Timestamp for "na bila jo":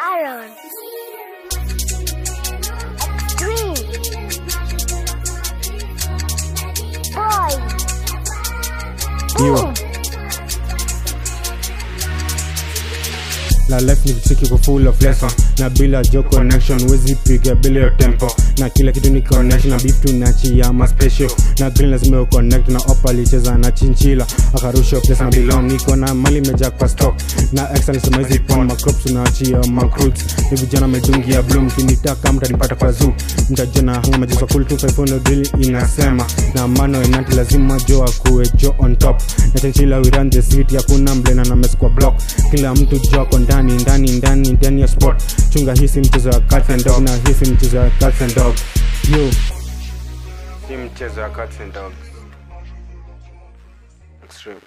15.58-16.22